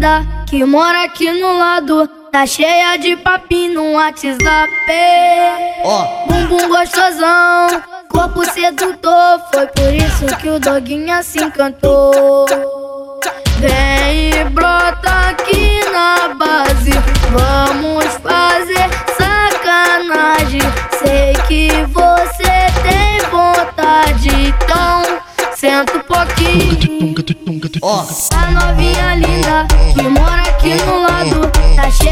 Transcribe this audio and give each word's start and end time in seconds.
linda 0.00 0.26
que 0.48 0.64
mora 0.64 1.04
aqui 1.04 1.30
no 1.30 1.58
lado. 1.58 2.08
Tá 2.32 2.46
cheia 2.46 2.96
de 2.96 3.16
papinho 3.16 3.74
no 3.74 3.92
WhatsApp. 3.92 4.72
Ó, 5.84 6.26
Bumbum 6.26 6.68
gostosão, 6.68 7.82
corpo 8.08 8.44
sedutor. 8.50 9.40
Foi 9.52 9.66
por 9.66 9.92
isso 9.92 10.26
que 10.38 10.48
o 10.48 10.58
doguinho 10.58 11.22
se 11.22 11.42
encantou. 11.42 12.46
Vem 13.58 14.19
pouquinho. 26.10 26.76
ó, 27.82 28.04
A 28.34 28.50
novinha 28.50 29.14
linda 29.14 29.66
que 29.94 30.02
mora 30.08 30.42
aqui 30.42 30.74
no 30.74 31.02
lado 31.02 31.50
Tá 31.76 31.90
cheia 31.90 32.09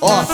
ó. 0.00 0.24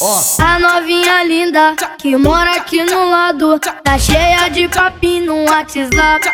Ó, 0.00 0.20
A 0.42 0.58
novinha 0.58 1.22
linda 1.24 1.74
que 1.98 2.16
mora 2.16 2.56
aqui 2.56 2.84
no 2.84 3.08
lado 3.08 3.58
Tá 3.58 3.98
cheia 3.98 4.48
de 4.50 4.68
papinho 4.68 5.26
no 5.26 5.50
WhatsApp 5.50 6.28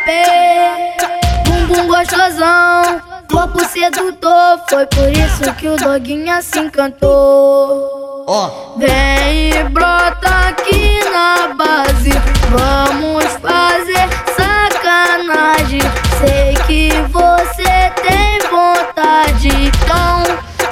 Bumbum 1.45 1.87
gostosão, 1.87 3.01
corpo 3.31 3.63
sedutor 3.65 4.59
Foi 4.69 4.85
por 4.87 5.09
isso 5.09 5.53
que 5.55 5.67
o 5.67 5.77
doguinha 5.77 6.41
se 6.41 6.59
encantou. 6.59 8.25
Ó, 8.27 8.75
Vem 8.77 9.49
e 9.49 9.63
brota 9.69 10.29
aqui 10.49 10.99
na 11.11 11.53
base. 11.55 12.11
Vamos 12.49 13.25
fazer 13.41 14.07
sacanagem. 14.37 15.81
Sei 16.19 16.53
que 16.67 16.91
você 17.09 17.91
tem 18.03 18.39
vontade. 18.49 19.47
Então 19.47 20.23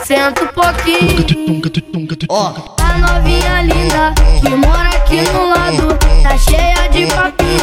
senta 0.03 0.43
um 0.43 0.47
pouquinho. 0.47 1.25
Ó. 2.29 2.53
a 2.81 2.97
novinha 2.97 3.61
linda 3.63 4.13
que 4.41 4.49
mora 4.49 4.89
aqui 4.89 5.21
no 5.31 5.49
lado. 5.49 5.97
Tá 6.21 6.37
cheia 6.37 6.87
de 6.89 7.07
papinho 7.07 7.58